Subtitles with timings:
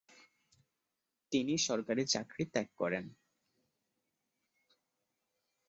[1.31, 3.05] তিনি সরকারি চাকরি ত্যাগ করেন।